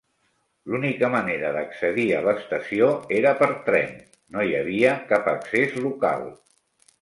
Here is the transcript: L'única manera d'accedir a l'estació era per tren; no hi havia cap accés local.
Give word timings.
L'única 0.69 1.09
manera 1.15 1.51
d'accedir 1.57 2.05
a 2.19 2.21
l'estació 2.27 2.87
era 3.19 3.35
per 3.43 3.51
tren; 3.69 3.93
no 4.39 4.47
hi 4.49 4.57
havia 4.63 4.97
cap 5.13 5.31
accés 5.35 5.79
local. 5.87 6.27